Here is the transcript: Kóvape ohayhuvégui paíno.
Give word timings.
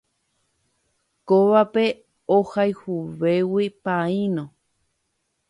Kóvape 1.27 1.85
ohayhuvégui 2.37 3.67
paíno. 3.83 4.43